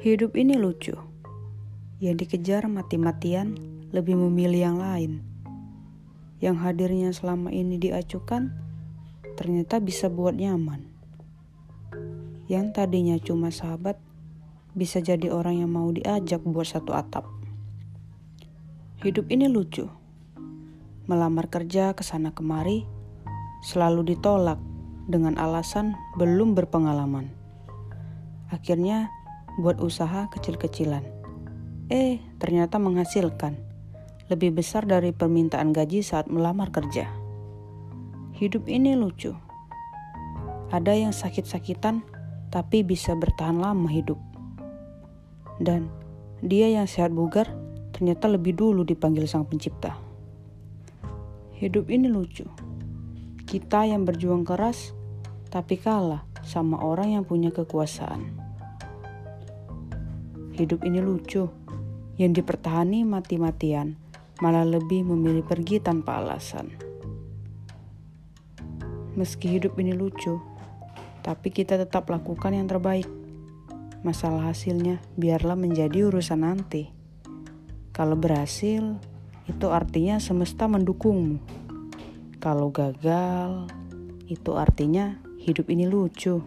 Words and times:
Hidup 0.00 0.32
ini 0.32 0.56
lucu. 0.56 0.96
Yang 2.00 2.24
dikejar 2.24 2.64
mati-matian 2.72 3.52
lebih 3.92 4.16
memilih 4.16 4.72
yang 4.72 4.78
lain. 4.80 5.20
Yang 6.40 6.56
hadirnya 6.56 7.12
selama 7.12 7.52
ini 7.52 7.76
diacukan 7.76 8.48
ternyata 9.36 9.76
bisa 9.76 10.08
buat 10.08 10.32
nyaman. 10.32 10.88
Yang 12.48 12.80
tadinya 12.80 13.20
cuma 13.20 13.52
sahabat 13.52 14.00
bisa 14.72 15.04
jadi 15.04 15.28
orang 15.28 15.60
yang 15.60 15.68
mau 15.68 15.92
diajak 15.92 16.40
buat 16.48 16.64
satu 16.64 16.96
atap. 16.96 17.28
Hidup 19.04 19.28
ini 19.28 19.52
lucu. 19.52 19.84
Melamar 21.12 21.52
kerja 21.52 21.92
ke 21.92 22.00
sana 22.00 22.32
kemari 22.32 22.88
selalu 23.68 24.16
ditolak 24.16 24.56
dengan 25.12 25.36
alasan 25.36 25.92
belum 26.16 26.56
berpengalaman. 26.56 27.28
Akhirnya 28.48 29.19
buat 29.60 29.78
usaha 29.78 30.26
kecil-kecilan. 30.32 31.04
Eh, 31.92 32.18
ternyata 32.40 32.80
menghasilkan. 32.80 33.54
Lebih 34.32 34.56
besar 34.56 34.86
dari 34.88 35.12
permintaan 35.12 35.76
gaji 35.76 36.00
saat 36.00 36.26
melamar 36.32 36.72
kerja. 36.72 37.10
Hidup 38.40 38.64
ini 38.72 38.96
lucu. 38.96 39.36
Ada 40.72 40.96
yang 40.96 41.12
sakit-sakitan 41.12 42.00
tapi 42.48 42.80
bisa 42.80 43.12
bertahan 43.12 43.60
lama 43.60 43.90
hidup. 43.92 44.16
Dan 45.60 45.92
dia 46.40 46.72
yang 46.72 46.88
sehat 46.88 47.12
bugar 47.12 47.52
ternyata 47.92 48.32
lebih 48.32 48.56
dulu 48.56 48.80
dipanggil 48.80 49.28
sang 49.28 49.44
pencipta. 49.44 49.92
Hidup 51.60 51.92
ini 51.92 52.08
lucu. 52.08 52.48
Kita 53.44 53.84
yang 53.84 54.08
berjuang 54.08 54.48
keras 54.48 54.96
tapi 55.52 55.76
kalah 55.76 56.24
sama 56.40 56.80
orang 56.80 57.20
yang 57.20 57.24
punya 57.28 57.52
kekuasaan. 57.52 58.39
Hidup 60.60 60.84
ini 60.84 61.00
lucu, 61.00 61.48
yang 62.20 62.36
dipertahani 62.36 63.00
mati-matian, 63.08 63.96
malah 64.44 64.68
lebih 64.68 65.08
memilih 65.08 65.40
pergi 65.40 65.80
tanpa 65.80 66.20
alasan. 66.20 66.68
Meski 69.16 69.56
hidup 69.56 69.80
ini 69.80 69.96
lucu, 69.96 70.36
tapi 71.24 71.48
kita 71.48 71.80
tetap 71.80 72.12
lakukan 72.12 72.52
yang 72.52 72.68
terbaik. 72.68 73.08
Masalah 74.04 74.52
hasilnya 74.52 75.00
biarlah 75.16 75.56
menjadi 75.56 76.12
urusan 76.12 76.44
nanti. 76.44 76.92
Kalau 77.96 78.20
berhasil, 78.20 79.00
itu 79.48 79.66
artinya 79.72 80.20
semesta 80.20 80.68
mendukungmu. 80.68 81.40
Kalau 82.36 82.68
gagal, 82.68 83.64
itu 84.28 84.60
artinya 84.60 85.24
hidup 85.40 85.72
ini 85.72 85.88
lucu. 85.88 86.44